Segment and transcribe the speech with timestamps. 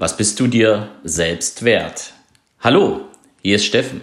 [0.00, 2.12] Was bist du dir selbst wert?
[2.60, 3.00] Hallo,
[3.42, 4.02] hier ist Steffen.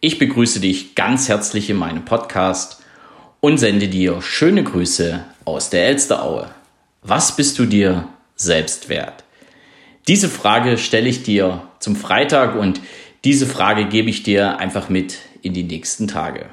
[0.00, 2.82] Ich begrüße dich ganz herzlich in meinem Podcast
[3.38, 6.50] und sende dir schöne Grüße aus der Elsteraue.
[7.02, 9.22] Was bist du dir selbst wert?
[10.08, 12.80] Diese Frage stelle ich dir zum Freitag und
[13.22, 16.46] diese Frage gebe ich dir einfach mit in die nächsten Tage.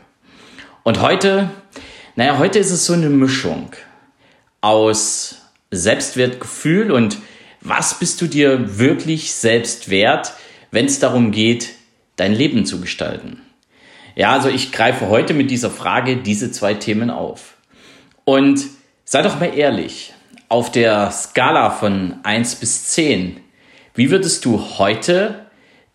[0.84, 1.50] Und heute,
[2.16, 3.72] naja, heute ist es so eine Mischung
[4.62, 5.38] aus
[5.72, 7.18] Selbstwertgefühl und
[7.62, 10.34] was bist du dir wirklich selbst wert,
[10.72, 11.70] wenn es darum geht,
[12.16, 13.42] dein Leben zu gestalten?
[14.16, 17.56] Ja, also ich greife heute mit dieser Frage diese zwei Themen auf.
[18.26, 18.66] Und
[19.06, 20.14] sei doch mal ehrlich,
[20.50, 23.40] auf der Skala von 1 bis 10,
[23.94, 25.48] wie würdest du heute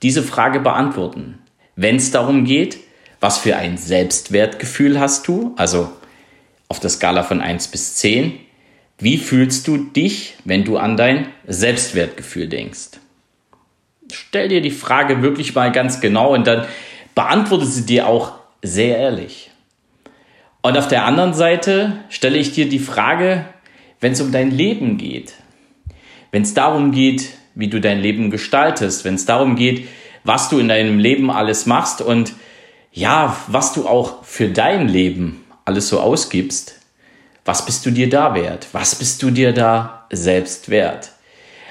[0.02, 1.38] diese Frage beantworten?
[1.74, 2.78] Wenn es darum geht,
[3.20, 5.54] was für ein Selbstwertgefühl hast du?
[5.56, 5.92] Also
[6.68, 8.38] auf der Skala von 1 bis 10,
[9.02, 13.00] wie fühlst du dich, wenn du an dein Selbstwertgefühl denkst?
[14.12, 16.66] Stell dir die Frage wirklich mal ganz genau und dann
[17.14, 19.50] beantworte sie dir auch sehr ehrlich.
[20.62, 23.46] Und auf der anderen Seite stelle ich dir die Frage,
[24.00, 25.34] wenn es um dein Leben geht,
[26.30, 29.88] wenn es darum geht, wie du dein Leben gestaltest, wenn es darum geht,
[30.22, 32.34] was du in deinem Leben alles machst und
[32.92, 36.81] ja, was du auch für dein Leben alles so ausgibst,
[37.44, 38.68] was bist du dir da wert?
[38.72, 41.10] Was bist du dir da selbst wert?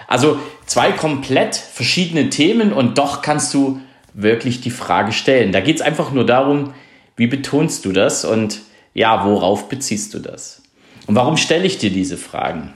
[0.08, 3.80] Also zwei komplett verschiedene Themen und doch kannst du
[4.14, 5.54] wirklich die Frage stellen.
[5.54, 6.74] Da geht es einfach nur darum,
[7.16, 8.60] wie betonst du das und
[8.94, 10.62] ja, worauf beziehst du das?
[11.08, 12.74] Und warum stelle ich dir diese Fragen?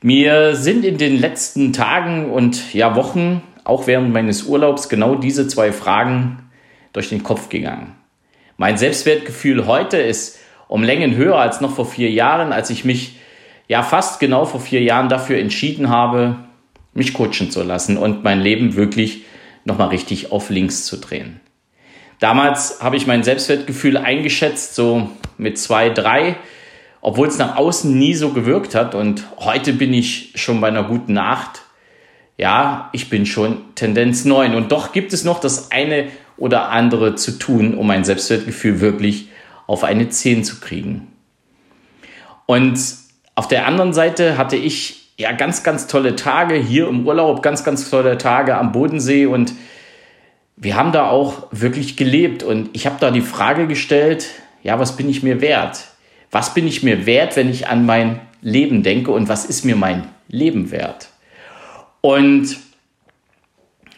[0.00, 5.48] Mir sind in den letzten Tagen und ja Wochen, auch während meines Urlaubs, genau diese
[5.48, 6.50] zwei Fragen
[6.92, 7.94] durch den Kopf gegangen.
[8.56, 13.16] Mein Selbstwertgefühl heute ist um Längen höher als noch vor vier Jahren, als ich mich
[13.68, 16.36] ja fast genau vor vier Jahren dafür entschieden habe,
[16.94, 19.24] mich coachen zu lassen und mein Leben wirklich
[19.64, 21.40] nochmal richtig auf links zu drehen.
[22.22, 26.36] Damals habe ich mein Selbstwertgefühl eingeschätzt, so mit zwei, drei,
[27.00, 28.94] obwohl es nach außen nie so gewirkt hat.
[28.94, 31.62] Und heute bin ich schon bei einer guten Acht.
[32.38, 34.54] Ja, ich bin schon Tendenz neun.
[34.54, 36.06] Und doch gibt es noch das eine
[36.36, 39.28] oder andere zu tun, um mein Selbstwertgefühl wirklich
[39.66, 41.08] auf eine 10 zu kriegen.
[42.46, 42.78] Und
[43.34, 47.64] auf der anderen Seite hatte ich ja ganz, ganz tolle Tage hier im Urlaub, ganz,
[47.64, 49.52] ganz tolle Tage am Bodensee und
[50.56, 54.28] wir haben da auch wirklich gelebt und ich habe da die Frage gestellt,
[54.62, 55.86] ja, was bin ich mir wert?
[56.30, 59.76] Was bin ich mir wert, wenn ich an mein Leben denke und was ist mir
[59.76, 61.08] mein Leben wert?
[62.00, 62.56] Und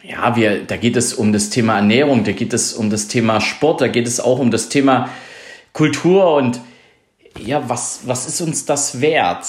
[0.03, 3.41] ja, wir, da geht es um das Thema Ernährung, da geht es um das Thema
[3.41, 5.09] Sport, da geht es auch um das Thema
[5.75, 6.61] Kultur und
[7.37, 9.45] ja, was, was ist uns das wert?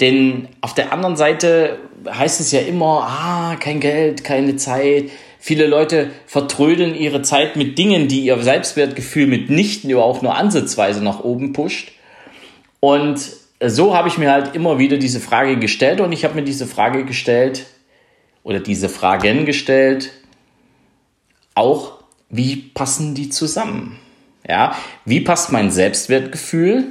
[0.00, 5.10] Denn auf der anderen Seite heißt es ja immer, ah, kein Geld, keine Zeit.
[5.38, 11.04] Viele Leute vertrödeln ihre Zeit mit Dingen, die ihr Selbstwertgefühl mitnichten oder auch nur ansatzweise
[11.04, 11.92] nach oben pusht.
[12.80, 13.20] Und
[13.62, 16.66] so habe ich mir halt immer wieder diese Frage gestellt und ich habe mir diese
[16.66, 17.66] Frage gestellt
[18.42, 20.12] oder diese Fragen gestellt,
[21.54, 21.98] auch
[22.30, 23.98] wie passen die zusammen?
[24.52, 24.76] Ja,
[25.06, 26.84] wie passt mein Selbstwertgefühl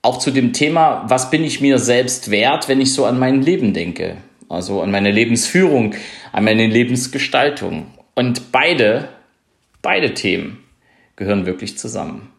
[0.00, 3.42] auch zu dem Thema, was bin ich mir selbst wert, wenn ich so an mein
[3.42, 4.16] Leben denke?
[4.48, 5.94] Also an meine Lebensführung,
[6.32, 7.88] an meine Lebensgestaltung.
[8.14, 9.10] Und beide,
[9.82, 10.64] beide Themen
[11.16, 12.30] gehören wirklich zusammen.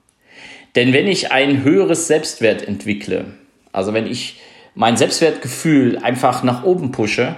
[0.74, 3.26] Denn wenn ich ein höheres Selbstwert entwickle,
[3.74, 4.42] also wenn ich
[4.74, 7.36] mein Selbstwertgefühl einfach nach oben pushe,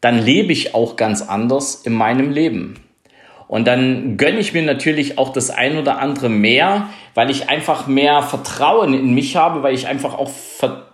[0.00, 2.76] dann lebe ich auch ganz anders in meinem Leben.
[3.52, 7.86] Und dann gönne ich mir natürlich auch das ein oder andere mehr, weil ich einfach
[7.86, 10.30] mehr Vertrauen in mich habe, weil ich einfach auch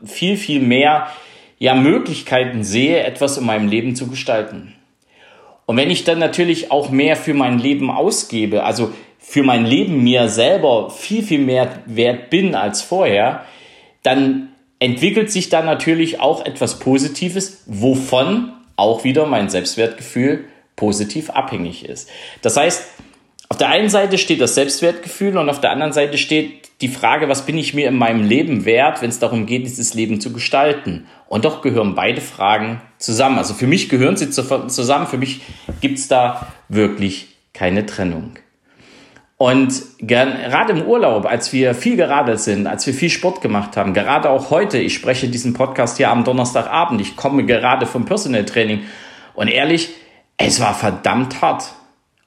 [0.05, 1.07] viel, viel mehr
[1.61, 4.75] ja, Möglichkeiten sehe, etwas in meinem Leben zu gestalten.
[5.67, 8.91] Und wenn ich dann natürlich auch mehr für mein Leben ausgebe, also
[9.21, 13.45] für mein Leben mir selber viel, viel mehr wert bin als vorher,
[14.03, 14.49] dann
[14.81, 20.47] entwickelt sich da natürlich auch etwas Positives, wovon auch wieder mein Selbstwertgefühl
[20.79, 22.09] positiv abhängig ist.
[22.41, 22.83] Das heißt,
[23.51, 27.29] auf der einen Seite steht das Selbstwertgefühl und auf der anderen Seite steht die Frage,
[27.29, 30.33] was bin ich mir in meinem Leben wert, wenn es darum geht, dieses Leben zu
[30.33, 31.07] gestalten.
[31.29, 33.39] Und doch gehören beide Fragen zusammen.
[33.39, 35.41] Also für mich gehören sie zusammen, für mich
[35.81, 38.39] gibt es da wirklich keine Trennung.
[39.39, 43.95] Und gerade im Urlaub, als wir viel geradelt sind, als wir viel Sport gemacht haben,
[43.95, 48.45] gerade auch heute, ich spreche diesen Podcast hier am Donnerstagabend, ich komme gerade vom Personal
[48.45, 48.83] Training
[49.35, 49.91] und ehrlich,
[50.39, 51.75] es war verdammt hart.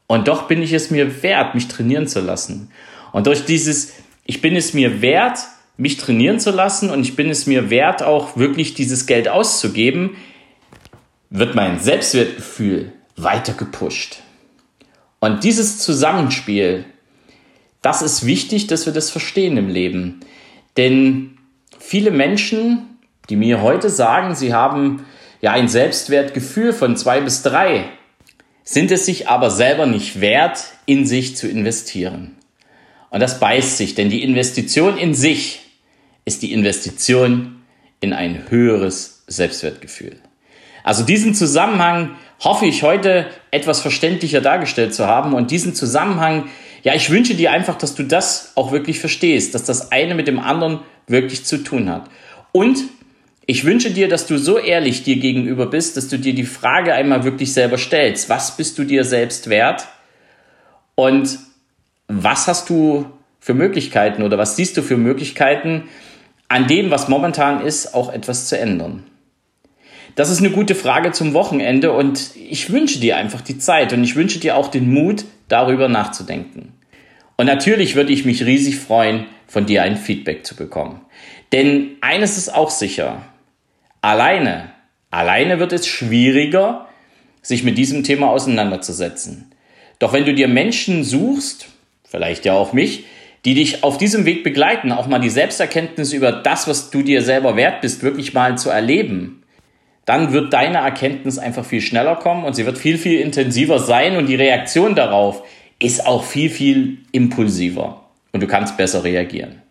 [0.05, 2.69] Und doch bin ich es mir wert, mich trainieren zu lassen.
[3.11, 3.93] Und durch dieses,
[4.25, 5.39] ich bin es mir wert,
[5.77, 10.17] mich trainieren zu lassen und ich bin es mir wert, auch wirklich dieses Geld auszugeben,
[11.29, 14.21] wird mein Selbstwertgefühl weiter gepusht.
[15.19, 16.85] Und dieses Zusammenspiel,
[17.81, 20.19] das ist wichtig, dass wir das verstehen im Leben.
[20.77, 21.37] Denn
[21.79, 22.99] viele Menschen,
[23.29, 25.05] die mir heute sagen, sie haben
[25.41, 27.85] ja ein Selbstwertgefühl von zwei bis drei,
[28.73, 32.37] sind es sich aber selber nicht wert, in sich zu investieren.
[33.09, 35.59] Und das beißt sich, denn die Investition in sich
[36.23, 37.61] ist die Investition
[37.99, 40.15] in ein höheres Selbstwertgefühl.
[40.83, 46.45] Also diesen Zusammenhang hoffe ich heute etwas verständlicher dargestellt zu haben und diesen Zusammenhang,
[46.83, 50.27] ja, ich wünsche dir einfach, dass du das auch wirklich verstehst, dass das eine mit
[50.27, 52.09] dem anderen wirklich zu tun hat.
[52.51, 52.79] Und
[53.51, 56.93] ich wünsche dir, dass du so ehrlich dir gegenüber bist, dass du dir die Frage
[56.93, 58.29] einmal wirklich selber stellst.
[58.29, 59.89] Was bist du dir selbst wert?
[60.95, 61.37] Und
[62.07, 63.07] was hast du
[63.41, 65.89] für Möglichkeiten oder was siehst du für Möglichkeiten,
[66.47, 69.03] an dem, was momentan ist, auch etwas zu ändern?
[70.15, 74.01] Das ist eine gute Frage zum Wochenende und ich wünsche dir einfach die Zeit und
[74.01, 76.71] ich wünsche dir auch den Mut, darüber nachzudenken.
[77.35, 81.01] Und natürlich würde ich mich riesig freuen, von dir ein Feedback zu bekommen.
[81.51, 83.23] Denn eines ist auch sicher,
[84.01, 84.71] alleine,
[85.09, 86.87] alleine wird es schwieriger,
[87.41, 89.51] sich mit diesem Thema auseinanderzusetzen.
[89.99, 91.67] Doch wenn du dir Menschen suchst,
[92.03, 93.05] vielleicht ja auch mich,
[93.45, 97.21] die dich auf diesem Weg begleiten, auch mal die Selbsterkenntnis über das, was du dir
[97.21, 99.43] selber wert bist, wirklich mal zu erleben,
[100.05, 104.17] dann wird deine Erkenntnis einfach viel schneller kommen und sie wird viel, viel intensiver sein
[104.17, 105.43] und die Reaktion darauf
[105.79, 109.61] ist auch viel, viel impulsiver und du kannst besser reagieren.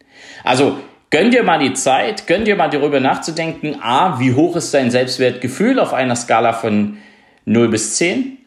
[0.42, 0.78] Also
[1.10, 4.90] gönn dir mal die Zeit, gönn dir mal darüber nachzudenken, a, wie hoch ist dein
[4.90, 6.98] Selbstwertgefühl auf einer Skala von
[7.44, 8.38] 0 bis 10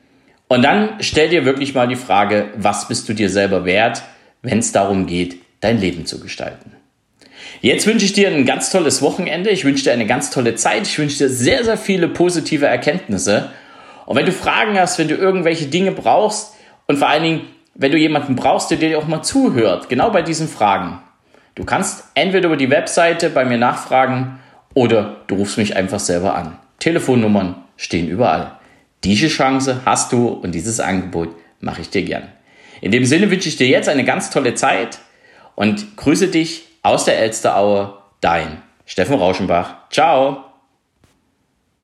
[0.48, 4.04] und dann stell dir wirklich mal die Frage, was bist du dir selber wert,
[4.42, 6.74] wenn es darum geht, dein Leben zu gestalten.
[7.62, 9.50] Jetzt wünsche ich dir ein ganz tolles Wochenende.
[9.50, 10.86] Ich wünsche dir eine ganz tolle Zeit.
[10.86, 13.52] Ich wünsche dir sehr, sehr viele positive Erkenntnisse.
[14.06, 16.54] Und wenn du Fragen hast, wenn du irgendwelche Dinge brauchst
[16.88, 17.42] und vor allen Dingen,
[17.74, 21.02] wenn du jemanden brauchst, der dir auch mal zuhört, genau bei diesen Fragen,
[21.56, 24.40] du kannst entweder über die Webseite bei mir nachfragen
[24.74, 26.58] oder du rufst mich einfach selber an.
[26.80, 28.58] Telefonnummern stehen überall.
[29.04, 32.28] Diese Chance hast du und dieses Angebot mache ich dir gern.
[32.82, 35.00] In dem Sinne wünsche ich dir jetzt eine ganz tolle Zeit
[35.56, 39.90] und grüße dich aus der Elsteraue, dein Steffen Rauschenbach.
[39.90, 40.53] Ciao!